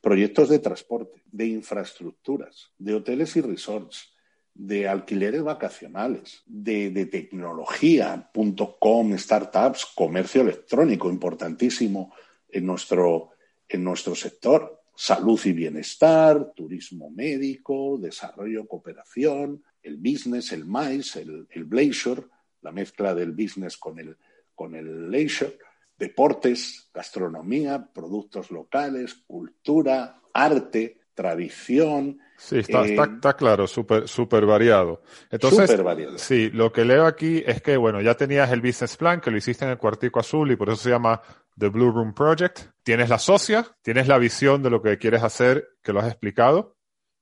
[0.00, 4.12] proyectos de transporte, de infraestructuras, de hoteles y resorts,
[4.58, 12.12] de alquileres vacacionales, de, de tecnología.com, startups, comercio electrónico, importantísimo
[12.48, 13.30] en nuestro,
[13.68, 21.46] en nuestro sector, salud y bienestar, turismo médico, desarrollo, cooperación, el business, el MICE, el,
[21.50, 22.24] el leisure,
[22.62, 24.16] la mezcla del business con el,
[24.56, 25.56] con el leisure,
[25.96, 35.02] deportes, gastronomía, productos locales, cultura, arte, tradición, Sí, está, eh, está, claro, súper super variado.
[35.28, 36.16] Entonces, variado.
[36.18, 39.36] sí, lo que leo aquí es que, bueno, ya tenías el business plan, que lo
[39.36, 41.20] hiciste en el cuartico azul y por eso se llama
[41.58, 42.60] The Blue Room Project.
[42.84, 46.76] Tienes la socia, tienes la visión de lo que quieres hacer, que lo has explicado,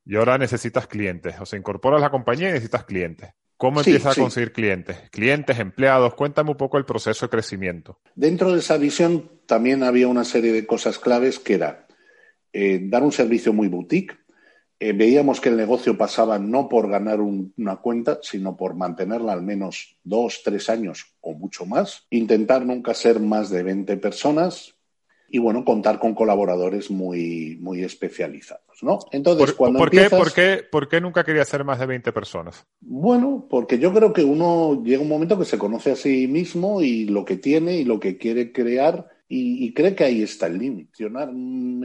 [0.04, 1.34] y ahora necesitas clientes.
[1.40, 3.30] O sea, incorporas la compañía y necesitas clientes.
[3.56, 5.08] ¿Cómo empiezas a conseguir clientes?
[5.10, 8.00] Clientes, empleados, cuéntame un poco el proceso de crecimiento.
[8.14, 11.85] Dentro de esa visión también había una serie de cosas claves que era
[12.52, 14.16] eh, dar un servicio muy boutique,
[14.78, 19.42] eh, veíamos que el negocio pasaba no por ganar una cuenta, sino por mantenerla al
[19.42, 22.06] menos dos, tres años o mucho más.
[22.10, 24.74] Intentar nunca ser más de 20 personas
[25.30, 28.98] y, bueno, contar con colaboradores muy, muy especializados, ¿no?
[29.12, 32.66] Entonces, ¿Por, cuando qué, por, qué, ¿Por qué nunca quería ser más de 20 personas?
[32.80, 36.82] Bueno, porque yo creo que uno llega un momento que se conoce a sí mismo
[36.82, 40.46] y lo que tiene y lo que quiere crear y, y cree que ahí está
[40.46, 41.08] el límite.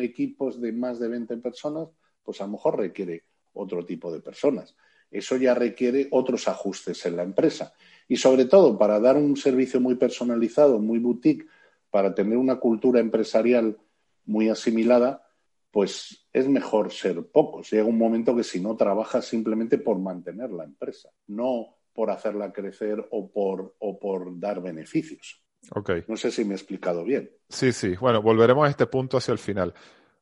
[0.02, 1.90] equipos de más de 20 personas
[2.24, 4.76] pues a lo mejor requiere otro tipo de personas.
[5.10, 7.74] Eso ya requiere otros ajustes en la empresa.
[8.08, 11.48] Y sobre todo, para dar un servicio muy personalizado, muy boutique,
[11.90, 13.78] para tener una cultura empresarial
[14.26, 15.28] muy asimilada,
[15.72, 17.70] pues es mejor ser pocos.
[17.72, 22.54] Llega un momento que si no trabajas simplemente por mantener la empresa, no por hacerla
[22.54, 25.44] crecer o por, o por dar beneficios.
[25.70, 26.04] Okay.
[26.08, 27.32] No sé si me he explicado bien.
[27.50, 27.96] Sí, sí.
[27.96, 29.74] Bueno, volveremos a este punto hacia el final.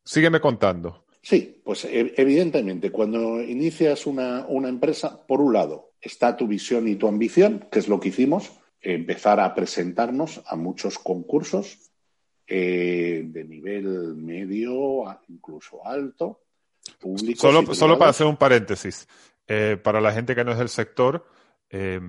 [0.03, 1.05] Sígueme contando.
[1.21, 6.95] Sí, pues e, evidentemente, cuando inicias una, empresa, por un lado está tu visión y
[6.95, 11.91] tu ambición, que es lo que hicimos, empezar a presentarnos a muchos concursos
[12.47, 16.41] eh, de nivel medio, incluso alto.
[17.35, 19.07] Solo, solo para hacer un paréntesis,
[19.47, 21.25] eh, para la gente que no es del sector,
[21.69, 21.99] eh,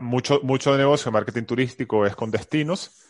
[0.00, 3.00] mucho, mucho de negocio de marketing turístico es con destinos.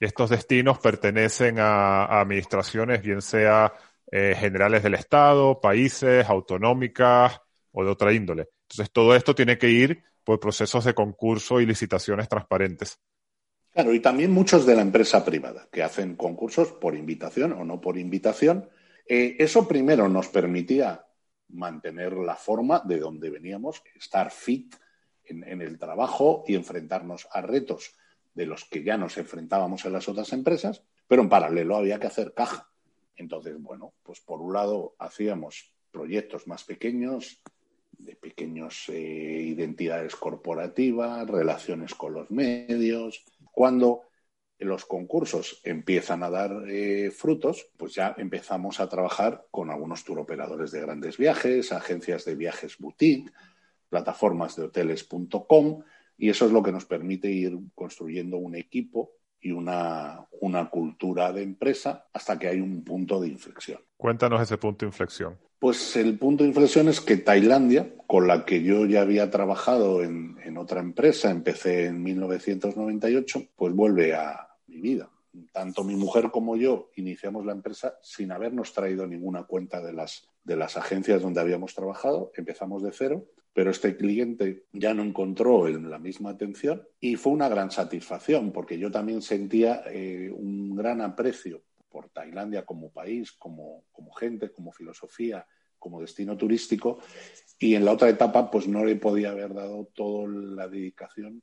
[0.00, 3.72] Estos destinos pertenecen a administraciones, bien sea
[4.10, 7.40] eh, generales del Estado, países, autonómicas
[7.72, 8.48] o de otra índole.
[8.68, 12.98] Entonces, todo esto tiene que ir por procesos de concurso y licitaciones transparentes.
[13.72, 17.80] Claro, y también muchos de la empresa privada, que hacen concursos por invitación o no
[17.80, 18.68] por invitación.
[19.06, 21.04] Eh, eso primero nos permitía
[21.48, 24.74] mantener la forma de donde veníamos, estar fit
[25.26, 27.94] en, el trabajo y enfrentarnos a retos
[28.34, 32.06] de los que ya nos enfrentábamos en las otras empresas, pero en paralelo había que
[32.06, 32.68] hacer caja.
[33.16, 37.40] Entonces, bueno, pues por un lado hacíamos proyectos más pequeños,
[37.98, 43.24] de pequeñas eh, identidades corporativas, relaciones con los medios.
[43.52, 44.02] Cuando
[44.58, 50.70] los concursos empiezan a dar eh, frutos, pues ya empezamos a trabajar con algunos turoperadores
[50.70, 53.32] de grandes viajes, agencias de viajes boutique,
[53.94, 55.84] plataformas de hoteles.com,
[56.18, 61.32] y eso es lo que nos permite ir construyendo un equipo y una, una cultura
[61.32, 63.78] de empresa hasta que hay un punto de inflexión.
[63.96, 65.38] Cuéntanos ese punto de inflexión.
[65.60, 70.02] Pues el punto de inflexión es que Tailandia, con la que yo ya había trabajado
[70.02, 75.08] en, otra empresa, empecé en 1998, pues vuelve a mi vida.
[75.52, 80.28] Tanto mi mujer como yo iniciamos la empresa sin habernos traído ninguna cuenta de las,
[80.42, 85.66] de las agencias donde habíamos trabajado, empezamos de cero pero este cliente ya no encontró
[85.68, 91.00] la misma atención y fue una gran satisfacción porque yo también sentía eh, un gran
[91.00, 95.46] aprecio por Tailandia como país, como, como gente, como filosofía,
[95.78, 96.98] como destino turístico
[97.58, 101.40] y en la otra etapa pues no le podía haber dado toda la dedicación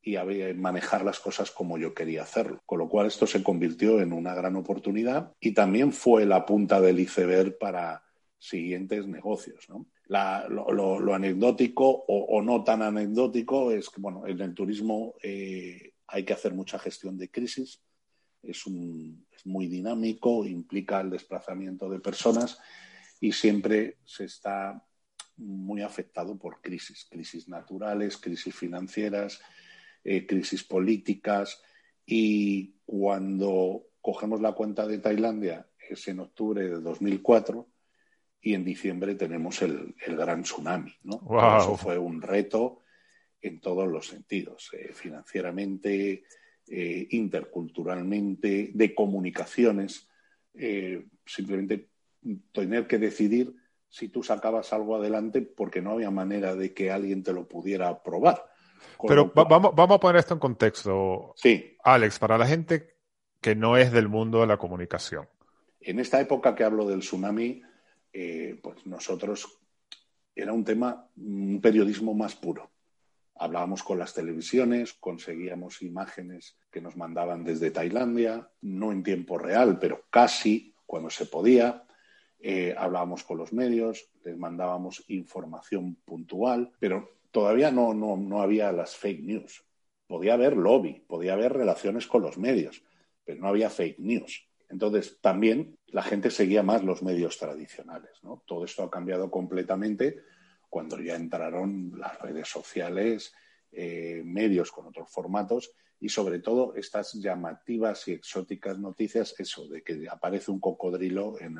[0.00, 0.16] y
[0.54, 2.62] manejar las cosas como yo quería hacerlo.
[2.64, 6.80] Con lo cual esto se convirtió en una gran oportunidad y también fue la punta
[6.80, 8.07] del iceberg para
[8.38, 9.66] siguientes negocios.
[10.08, 16.32] lo, anecdótico o, no tan anecdótico es que, bueno, en el turismo eh, hay que
[16.32, 17.80] hacer mucha gestión de crisis,
[18.42, 18.64] es,
[19.30, 22.58] es muy dinámico, implica el desplazamiento de personas
[23.20, 24.84] y siempre se está
[25.36, 29.40] muy afectado por crisis, crisis naturales, crisis financieras,
[30.04, 31.60] eh, crisis políticas
[32.06, 37.68] y cuando cogemos la cuenta de Tailandia es en octubre de 2004
[38.40, 40.92] y en diciembre tenemos el, gran tsunami.
[41.02, 41.20] ¿no?
[41.58, 42.82] Eso fue un reto
[43.40, 46.24] en todos los sentidos, eh, financieramente,
[46.66, 50.08] eh, interculturalmente, de comunicaciones,
[50.54, 51.88] eh, simplemente
[52.52, 53.54] tener que decidir
[53.88, 58.02] si tú sacabas algo adelante porque no había manera de que alguien te lo pudiera
[58.02, 58.44] probar.
[59.06, 61.32] Pero vamos, vamos a poner esto en contexto.
[61.36, 61.76] Sí.
[61.84, 62.96] Alex, para la gente
[63.40, 65.28] que no es del mundo de la comunicación.
[65.80, 67.62] En esta época que hablo del tsunami,
[68.12, 69.58] eh, pues nosotros
[70.34, 72.70] era un tema, un periodismo más puro.
[73.34, 79.78] Hablábamos con las televisiones, conseguíamos imágenes que nos mandaban desde Tailandia, no en tiempo real,
[79.78, 81.84] pero casi cuando se podía.
[82.40, 88.72] Eh, hablábamos con los medios, les mandábamos información puntual, pero todavía no, no, no había
[88.72, 89.64] las fake news.
[90.06, 92.82] Podía haber lobby, podía haber relaciones con los medios,
[93.24, 94.47] pero no había fake news.
[94.68, 98.12] Entonces, también la gente seguía más los medios tradicionales.
[98.22, 98.42] ¿no?
[98.46, 100.18] Todo esto ha cambiado completamente
[100.68, 103.32] cuando ya entraron las redes sociales,
[103.72, 109.82] eh, medios con otros formatos y sobre todo estas llamativas y exóticas noticias, eso, de
[109.82, 111.58] que aparece un cocodrilo en,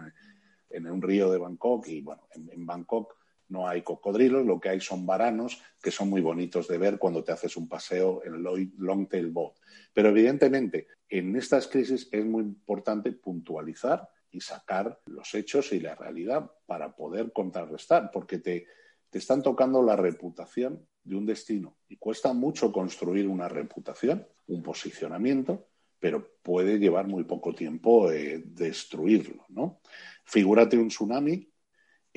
[0.87, 3.14] un río de Bangkok y bueno, en, Bangkok
[3.48, 7.24] no hay cocodrilos, lo que hay son varanos que son muy bonitos de ver cuando
[7.24, 8.42] te haces un paseo en
[8.78, 9.54] Longtail Boat.
[9.92, 15.94] Pero evidentemente en estas crisis es muy importante puntualizar y sacar los hechos y la
[15.94, 18.66] realidad para poder contrarrestar, porque te,
[19.12, 25.68] están tocando la reputación de un destino y cuesta mucho construir una reputación, un posicionamiento,
[25.98, 29.80] pero puede llevar muy poco tiempo eh, destruirlo, ¿no?
[30.24, 31.50] Figúrate un tsunami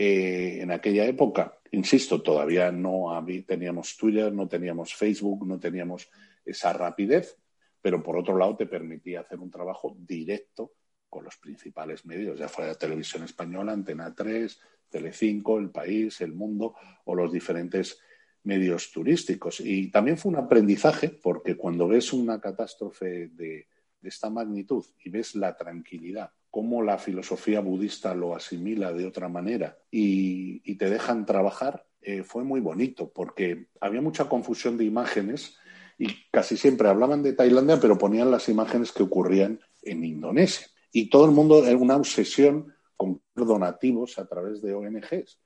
[0.03, 6.09] eh, en aquella época, insisto, todavía no teníamos Twitter, no teníamos Facebook, no teníamos
[6.43, 7.37] esa rapidez,
[7.79, 10.73] pero por otro lado te permitía hacer un trabajo directo
[11.07, 14.59] con los principales medios, ya fuera Televisión Española, Antena 3,
[14.89, 16.73] Telecinco, El País, El Mundo
[17.05, 18.01] o los diferentes
[18.43, 19.59] medios turísticos.
[19.59, 23.67] Y también fue un aprendizaje porque cuando ves una catástrofe de,
[24.01, 29.77] esta magnitud y ves la tranquilidad, cómo la filosofía budista lo asimila de otra manera
[29.89, 35.57] y, te dejan trabajar, eh, fue muy bonito porque había mucha confusión de imágenes
[35.97, 40.65] y casi siempre hablaban de Tailandia, pero ponían las imágenes que ocurrían en Indonesia.
[40.91, 45.39] Y todo el mundo era una obsesión con donativos a través de ONGs.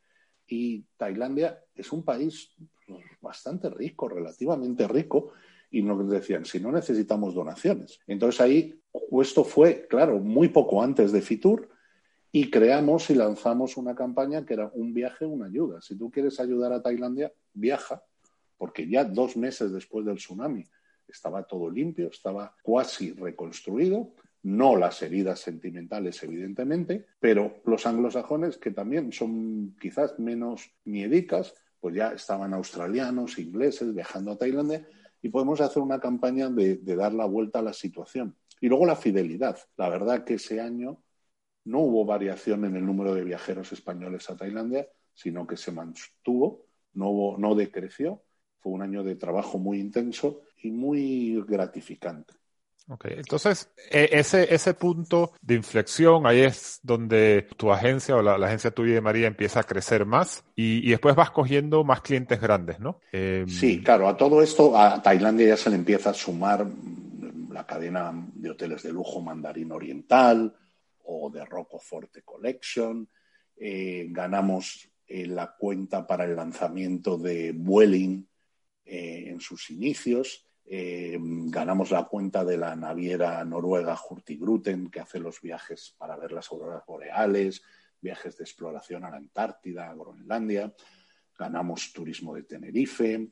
[0.47, 2.55] Y Tailandia es un país
[3.19, 5.33] bastante rico, relativamente rico,
[5.75, 7.99] y nos decían, si no necesitamos donaciones.
[8.07, 8.81] Entonces ahí,
[9.21, 11.67] esto fue, claro, muy poco antes de Fitur,
[12.31, 15.81] y creamos y lanzamos una campaña que era un viaje, una ayuda.
[15.81, 18.01] Si tú quieres ayudar a Tailandia, viaja,
[18.57, 20.65] porque ya dos meses después del tsunami
[21.09, 28.71] estaba todo limpio, estaba cuasi reconstruido, no las heridas sentimentales, evidentemente, pero los anglosajones, que
[28.71, 34.87] también son quizás menos miedicas, pues ya estaban australianos, ingleses, viajando a Tailandia,
[35.25, 38.37] y podemos hacer una campaña de, dar la vuelta a la situación.
[38.61, 39.57] Y luego la fidelidad.
[39.75, 41.01] La verdad que ese año
[41.63, 46.67] no hubo variación en el número de viajeros españoles a Tailandia, sino que se mantuvo,
[46.93, 48.21] no, no decreció.
[48.59, 52.35] Fue un año de trabajo muy intenso y muy gratificante.
[52.87, 58.35] Ok, entonces e, ese, ese punto de inflexión, ahí es donde tu agencia o la,
[58.35, 62.79] agencia tuya de María empieza a crecer más y, después vas cogiendo más clientes grandes,
[62.79, 62.99] ¿no?
[63.11, 66.65] Em, sí, claro, a todo esto a Tailandia ya se le empieza a sumar
[67.51, 70.53] la cadena de hoteles de lujo Mandarín Oriental
[71.05, 71.43] o de
[71.79, 73.07] Forte Collection.
[73.57, 78.27] Eh, ganamos eh, la cuenta para el lanzamiento de Vueling
[78.85, 80.44] eh, en sus inicios.
[80.67, 86.31] Eh, ganamos la cuenta de la naviera noruega Hurtigruten, que hace los viajes para ver
[86.31, 87.61] las auroras boreales,
[88.01, 90.73] viajes de exploración a la Antártida, a Groenlandia.
[91.37, 93.29] Ganamos turismo de Tenerife.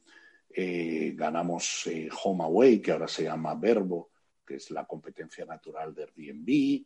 [0.49, 4.11] Eh, ganamos eh, Home Away, que ahora se llama Verbo,
[4.45, 6.85] que es la competencia natural de Airbnb.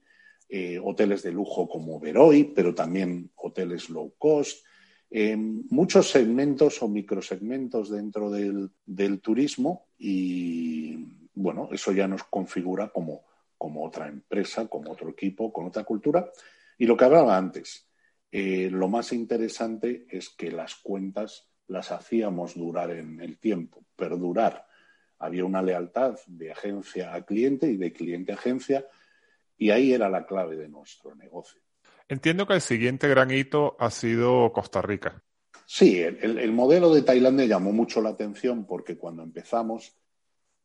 [0.82, 4.66] hoteles de lujo como Veroy, pero también hoteles low cost.
[5.10, 10.98] Muchos segmentos o microsegmentos dentro del turismo y
[11.34, 13.24] bueno, eso ya nos configura como,
[13.58, 16.32] como otra empresa, como otro equipo, con otra cultura.
[16.78, 17.88] Y lo que hablaba antes,
[18.32, 24.66] eh, lo más interesante es que las cuentas las hacíamos durar en el tiempo, perdurar.
[25.20, 28.86] Había una lealtad de agencia a cliente y de cliente a agencia,
[29.58, 31.62] y ahí era la clave de nuestro negocio.
[32.10, 35.24] Entiendo que el siguiente gran hito ha sido Costa Rica.
[35.66, 39.94] Sí, el, modelo de Tailandia llamó mucho la atención porque cuando empezamos,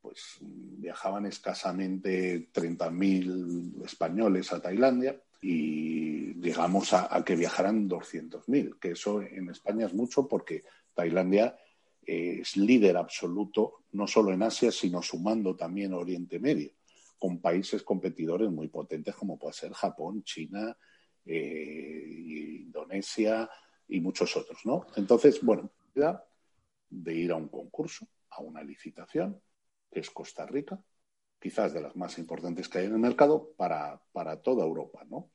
[0.00, 9.20] pues viajaban escasamente 30.000 españoles a Tailandia y llegamos a, que viajaran 200.000, que eso
[9.20, 10.62] en España es mucho porque
[10.94, 11.58] Tailandia
[12.00, 16.70] es líder absoluto no solo en Asia, sino sumando también Oriente Medio,
[17.18, 20.91] con países competidores muy potentes como puede ser Japón, China, eh,
[21.24, 23.48] Indonesia,
[23.92, 24.86] y muchos otros, ¿no?
[24.96, 25.70] Entonces, bueno,
[26.88, 29.40] de ir a un concurso, a una licitación,
[29.90, 30.82] que es Costa Rica,
[31.38, 34.00] quizás de las más importantes que hay en el mercado para,
[34.42, 35.30] toda Europa, ¿no?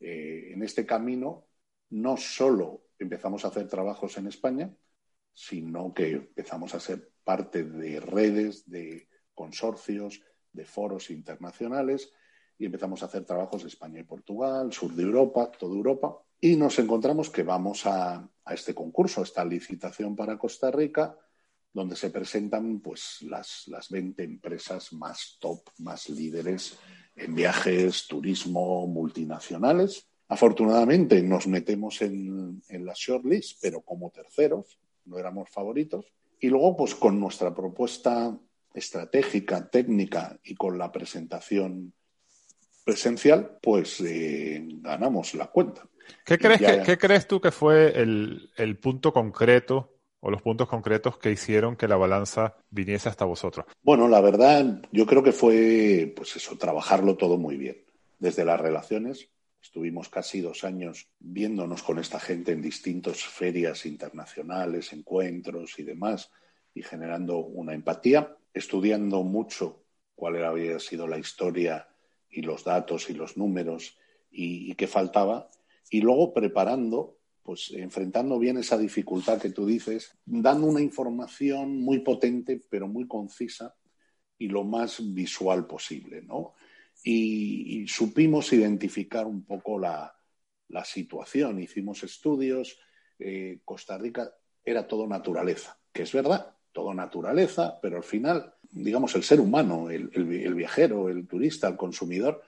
[0.00, 1.46] Eh, en este camino
[1.90, 4.74] no solo empezamos a hacer trabajos en España,
[5.32, 10.20] sino que empezamos a ser parte de redes, de consorcios,
[10.52, 12.12] de foros internacionales
[12.60, 16.56] y empezamos a hacer trabajos en España y Portugal, sur de Europa, toda Europa, y
[16.56, 21.16] nos encontramos que vamos a, este concurso, a esta licitación para Costa Rica,
[21.72, 26.76] donde se presentan pues, las, las 20 empresas más top, más líderes
[27.16, 30.06] en viajes, turismo, multinacionales.
[30.28, 36.12] Afortunadamente nos metemos en, en la shortlist, pero como terceros, no éramos favoritos.
[36.38, 38.38] Y luego, pues con nuestra propuesta
[38.74, 41.94] estratégica, técnica y con la presentación
[42.90, 45.86] presencial, pues eh, ganamos la cuenta.
[46.24, 51.30] ¿Qué crees, ¿qué crees tú que fue el, punto concreto o los puntos concretos que
[51.30, 53.66] hicieron que la balanza viniese hasta vosotros?
[53.82, 57.84] Bueno, la verdad, yo creo que fue, pues eso, trabajarlo todo muy bien.
[58.18, 59.28] Desde las relaciones,
[59.62, 66.32] estuvimos casi dos años viéndonos con esta gente en distintas ferias internacionales, encuentros y demás,
[66.74, 69.84] y generando una empatía, estudiando mucho
[70.16, 71.86] cuál había sido la historia
[72.30, 73.98] y los datos y los números
[74.30, 75.50] y qué faltaba
[75.90, 81.98] y luego preparando, pues enfrentando bien esa dificultad que tú dices, dando una información muy
[81.98, 83.74] potente, pero muy concisa
[84.38, 86.54] y lo más visual posible, ¿no?
[87.02, 90.14] Y, supimos identificar un poco la,
[90.84, 92.78] situación, hicimos estudios,
[93.18, 94.32] eh, Costa Rica
[94.64, 99.90] era todo naturaleza, que es verdad, todo naturaleza, pero al final, digamos, el ser humano,
[99.90, 102.42] el viajero, el turista, el consumidor,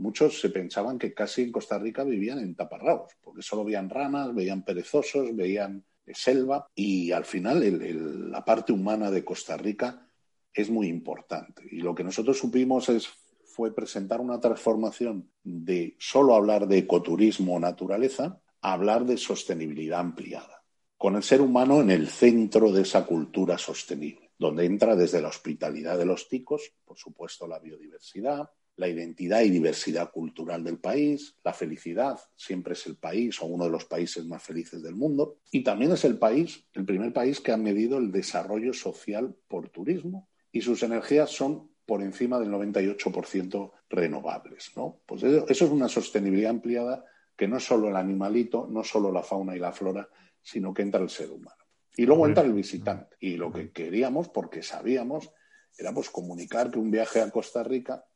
[0.00, 4.34] muchos se pensaban que casi en Costa Rica vivían en taparrabos, porque solo veían ranas,
[4.34, 10.06] veían perezosos, veían selva y al final la parte humana de Costa Rica
[10.52, 11.62] es muy importante.
[11.70, 13.08] Y lo que nosotros supimos es,
[13.44, 20.00] fue presentar una transformación de solo hablar de ecoturismo o naturaleza a hablar de sostenibilidad
[20.00, 20.62] ampliada,
[20.96, 25.28] con el ser humano en el centro de esa cultura sostenible, donde entra desde la
[25.28, 31.36] hospitalidad de los ticos, por supuesto la biodiversidad, la identidad y diversidad cultural del país,
[31.44, 35.36] la felicidad, siempre es el país o uno de los países más felices del mundo,
[35.52, 39.68] y también es el país, el primer país que ha medido el desarrollo social por
[39.68, 44.72] turismo y sus energías son por encima del 98% renovables.
[44.74, 45.02] ¿no?
[45.04, 47.04] Pues eso, es una sostenibilidad ampliada
[47.36, 50.08] que no es solo el animalito, no solo la fauna y la flora,
[50.40, 51.59] sino que entra el ser humano.
[52.00, 53.14] Y luego entra el visitante.
[53.20, 55.30] Y lo que queríamos, porque sabíamos,
[55.76, 58.06] era pues comunicar que un viaje a Costa Rica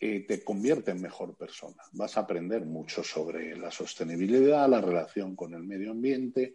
[0.00, 1.82] eh, te convierte en mejor persona.
[1.92, 6.54] Vas a aprender mucho sobre la sostenibilidad, la relación con el medio ambiente,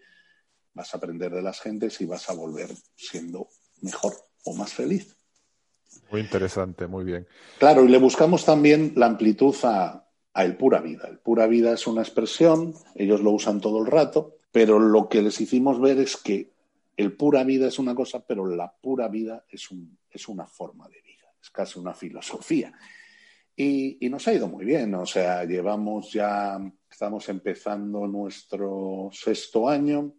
[0.73, 3.49] vas a aprender de las gentes y vas a volver siendo
[3.83, 4.13] mejor
[4.45, 5.15] o más feliz.
[6.11, 7.27] Muy interesante, muy bien.
[7.59, 11.07] Claro, y le buscamos también la amplitud a, a el pura vida.
[11.07, 15.21] El pura vida es una expresión, ellos lo usan todo el rato, pero lo que
[15.21, 16.51] les hicimos ver es que
[16.95, 20.89] el pura vida es una cosa, pero la pura vida es, un, es una forma
[20.89, 22.73] de vida, es casi una filosofía.
[23.55, 30.15] Y, nos ha ido muy bien, o sea, llevamos ya, estamos empezando nuestro sexto año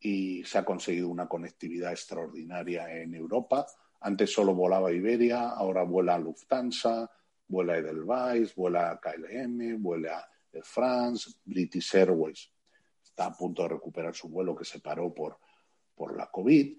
[0.00, 3.68] y se ha conseguido una conectividad extraordinaria en Europa.
[4.00, 7.08] Antes solo volaba Iberia, ahora vuela Lufthansa,
[7.46, 10.28] vuela Edelweiss, vuela KLM, vuela
[10.60, 12.50] France, British Airways.
[13.20, 15.36] Está a punto de recuperar su vuelo que se paró por,
[15.94, 16.74] por la COVID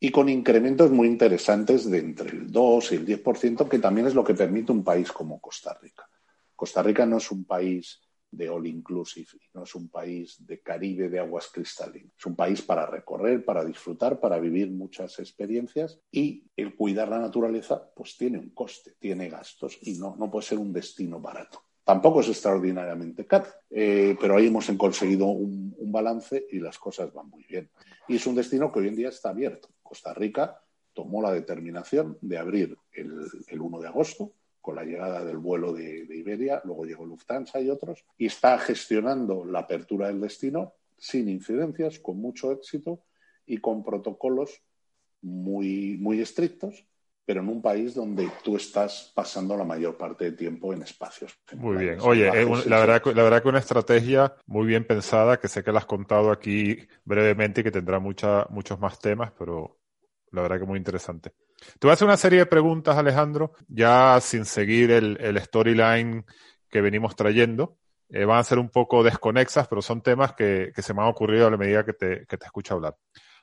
[0.00, 4.14] y con incrementos muy interesantes de entre el 2 y el 10%, que también es
[4.16, 6.10] lo que permite un país como Costa Rica.
[6.56, 11.08] Costa Rica no es un país de all inclusive, no es un país de Caribe
[11.08, 12.12] de aguas cristalinas.
[12.18, 17.20] Es un país para recorrer, para disfrutar, para vivir muchas experiencias y el cuidar la
[17.20, 21.62] naturaleza pues tiene un coste, tiene gastos y no, no puede ser un destino barato.
[21.84, 27.28] Tampoco es extraordinariamente caro, eh, pero ahí hemos conseguido un, balance y las cosas van
[27.28, 27.70] muy bien.
[28.08, 29.68] Y es un destino que hoy en día está abierto.
[29.80, 30.60] Costa Rica
[30.92, 36.04] tomó la determinación de abrir el, 1 de agosto con la llegada del vuelo de,
[36.10, 42.00] Iberia, luego llegó Lufthansa y otros, y está gestionando la apertura del destino sin incidencias,
[42.00, 43.04] con mucho éxito
[43.46, 44.62] y con protocolos
[45.20, 46.86] muy, muy estrictos
[47.24, 51.38] pero en un país donde tú estás pasando la mayor parte del tiempo en espacios.
[51.54, 51.98] muy bien.
[52.00, 52.26] Oye,
[52.66, 55.86] la, verdad, la verdad que una estrategia muy bien pensada, que sé que la has
[55.86, 59.78] contado aquí brevemente y que tendrá mucha, muchos más temas, pero
[60.32, 61.32] la verdad que muy interesante.
[61.78, 66.24] Te voy a hacer una serie de preguntas, Alejandro, ya sin seguir el, el storyline
[66.68, 67.78] que venimos trayendo.
[68.10, 71.08] Eh, van a ser un poco desconexas, pero son temas que, que, se me han
[71.08, 72.96] ocurrido a la medida que te, que te escucho hablar.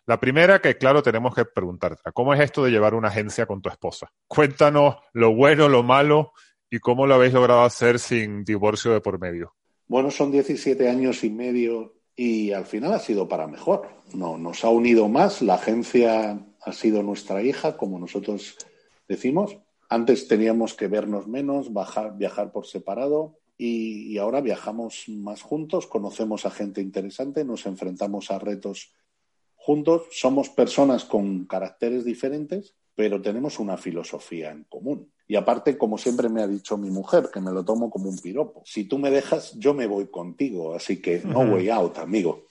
[0.08, 3.62] La primera que, claro, tenemos que preguntarte, ¿cómo es esto de llevar una agencia con
[3.62, 4.12] tu esposa?
[4.28, 6.34] Cuéntanos lo bueno, lo malo
[6.70, 9.54] y cómo lo habéis logrado hacer sin divorcio de por medio.
[9.88, 13.90] Bueno, son 17 años y medio y al final ha sido para mejor.
[14.14, 18.58] No, nos ha unido más, la agencia ha sido nuestra hija, como nosotros
[19.08, 19.58] decimos.
[19.90, 25.86] Antes teníamos que vernos menos, bajar, viajar por separado y, y ahora viajamos más juntos,
[25.86, 28.94] conocemos a gente interesante, nos enfrentamos a retos
[29.62, 35.12] juntos somos personas con caracteres diferentes, pero tenemos una filosofía en común.
[35.28, 38.18] Y aparte, como siempre me ha dicho mi mujer, que me lo tomo como un
[38.18, 38.64] piropo.
[38.66, 40.76] Si tú me dejas, yo me voy contigo.
[40.76, 42.48] Así que no way out, amigo.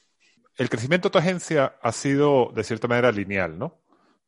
[0.56, 3.80] El crecimiento de tu agencia ha sido, de cierta manera, lineal, ¿no?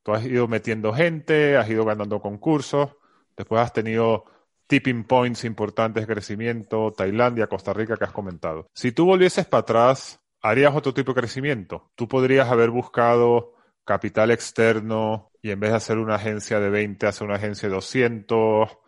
[0.02, 2.90] Tú has ido metiendo gente, has ido ganando concursos,
[3.36, 4.24] después has tenido
[4.66, 8.68] tipping points importantes de crecimiento, Tailandia, Costa Rica, que has comentado.
[8.74, 11.90] Si tú volvieses para atrás harías otro tipo de crecimiento.
[11.94, 17.06] Tú podrías haber buscado capital externo y en vez de hacer una agencia de 20,
[17.06, 18.78] hacer una agencia de 200,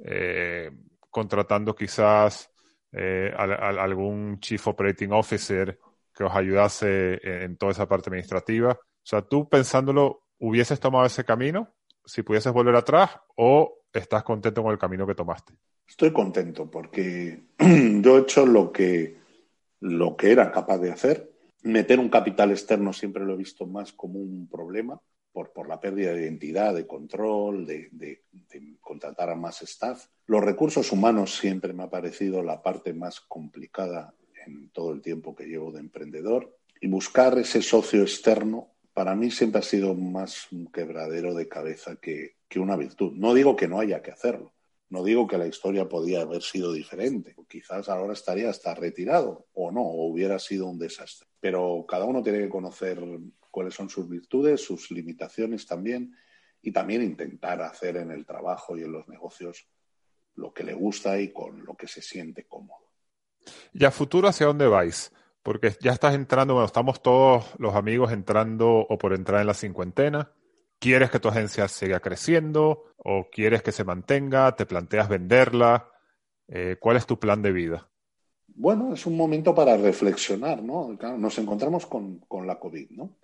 [0.00, 0.70] eh,
[1.10, 2.50] contratando quizás
[2.92, 5.78] eh, algún Chief Operating Officer
[6.14, 8.72] que os ayudase en, toda esa parte administrativa.
[8.72, 11.74] O sea, tú pensándolo, ¿hubieses tomado ese camino
[12.04, 15.54] si pudieses volver atrás o estás contento con el camino que tomaste?
[15.86, 19.23] Estoy contento porque yo he hecho lo que
[19.80, 21.32] lo que era capaz de hacer.
[21.62, 25.00] Meter un capital externo siempre lo he visto más como un problema
[25.32, 28.22] por, por la pérdida de identidad, de control, de,
[28.80, 30.06] contratar a más staff.
[30.26, 34.14] Los recursos humanos siempre me ha parecido la parte más complicada
[34.46, 36.56] en todo el tiempo que llevo de emprendedor.
[36.80, 41.96] Y buscar ese socio externo para mí siempre ha sido más un quebradero de cabeza
[41.96, 43.12] que, que una virtud.
[43.16, 44.53] No digo que no haya que hacerlo,
[44.94, 47.34] no digo que la historia podía haber sido diferente.
[47.48, 51.26] Quizás ahora estaría hasta retirado o no, o hubiera sido un desastre.
[51.40, 53.02] Pero cada uno tiene que conocer
[53.50, 56.16] cuáles son sus virtudes, sus limitaciones también,
[56.62, 59.68] y también intentar hacer en el trabajo y en los negocios
[60.36, 62.88] lo que le gusta y con lo que se siente cómodo.
[63.72, 65.12] ¿Y a futuro hacia dónde vais?
[65.42, 69.54] Porque ya estás entrando, bueno, estamos todos los amigos entrando o por entrar en la
[69.54, 70.32] cincuentena
[70.84, 74.54] ¿Quieres que tu agencia siga creciendo o quieres que se mantenga?
[74.54, 75.88] ¿Te planteas venderla?
[76.46, 77.88] Eh, ¿Cuál es tu plan de vida?
[78.48, 80.94] Bueno, es un momento para reflexionar, ¿no?
[81.16, 83.16] nos encontramos con, la COVID, ¿no?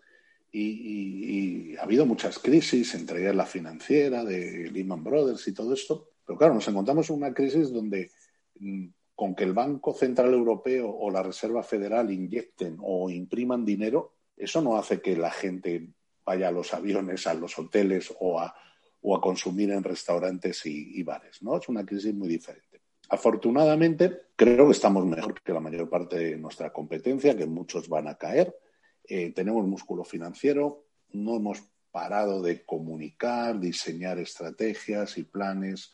[0.50, 6.12] Y, ha habido muchas crisis, entre ellas la financiera, de Lehman Brothers y todo esto.
[6.24, 8.10] Pero claro, nos encontramos en una crisis donde
[8.58, 14.14] mm, con que el Banco Central Europeo o la Reserva Federal inyecten o impriman dinero,
[14.34, 15.90] eso no hace que la gente
[16.30, 18.54] vaya a los aviones, a los hoteles o a,
[19.02, 21.42] o a consumir en restaurantes y, bares.
[21.42, 21.56] ¿no?
[21.56, 22.82] Es una crisis muy diferente.
[23.08, 28.06] Afortunadamente, creo que estamos mejor que la mayor parte de nuestra competencia, que muchos van
[28.06, 28.54] a caer.
[29.02, 35.92] Eh, tenemos músculo financiero, no hemos parado de comunicar, diseñar estrategias y planes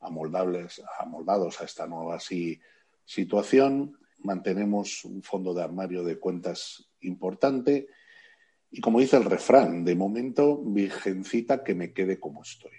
[0.00, 2.18] amoldables, amoldados a esta nueva
[3.04, 3.98] situación.
[4.20, 7.88] Mantenemos un fondo de armario de cuentas importante
[8.70, 12.72] y como dice el refrán, de momento, virgencita que me quede como estoy.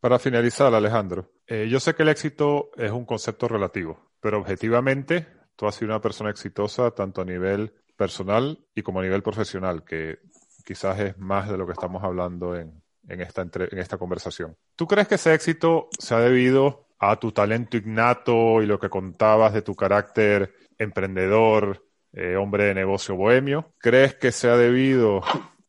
[0.00, 5.26] Para finalizar, Alejandro, eh, yo sé que el éxito es un concepto relativo, pero objetivamente
[5.56, 9.84] tú has sido una persona exitosa tanto a nivel personal y como a nivel profesional,
[9.84, 10.20] que
[10.64, 14.56] quizás es más de lo que estamos hablando en, esta, en esta conversación.
[14.76, 18.88] ¿Tú crees que ese éxito se ha debido a tu talento innato y lo que
[18.88, 23.72] contabas de tu carácter emprendedor, eh, hombre de negocio bohemio.
[23.78, 25.20] ¿Crees que se ha debido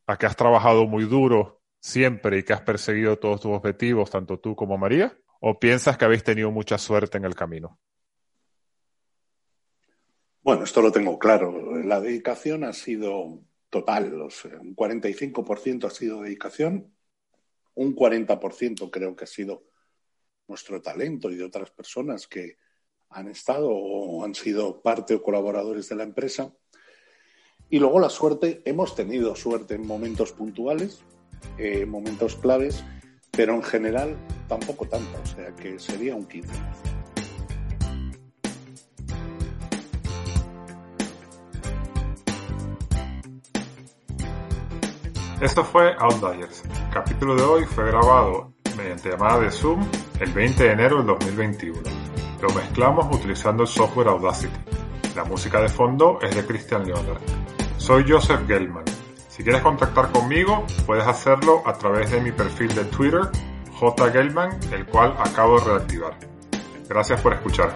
[0.08, 4.40] a que has trabajado muy duro siempre y que has perseguido todos tus objetivos, tanto
[4.40, 5.18] tú como María?
[5.42, 7.80] ¿O piensas que habéis tenido mucha suerte en el camino?
[10.42, 11.78] Bueno, esto lo tengo claro.
[11.84, 14.14] La dedicación ha sido total.
[14.14, 16.94] un 45% ha sido dedicación,
[17.76, 19.64] un 40% creo que ha sido
[20.48, 22.58] nuestro talento y de otras personas que,
[23.10, 26.54] han estado o han sido parte o colaboradores de la empresa.
[27.70, 31.04] Y luego la suerte, hemos tenido suerte en momentos puntuales,
[31.58, 32.84] eh, momentos claves,
[33.32, 36.52] pero en general tampoco tanta, o sea que sería un 15.
[45.42, 46.64] Esto fue Outliers.
[46.66, 49.86] El capítulo de hoy fue grabado mediante llamada de Zoom
[50.20, 51.99] el 20 de enero del 2021.
[52.42, 54.54] Lo mezclamos utilizando el software Audacity.
[55.16, 57.20] La música de fondo es de Christian Leonard.
[57.78, 58.86] Soy Joseph Gelman.
[59.28, 63.22] Si quieres contactar conmigo, puedes hacerlo a través de mi perfil de Twitter,
[63.74, 66.14] jgelman, el cual acabo de reactivar.
[66.88, 67.76] Gracias por escuchar.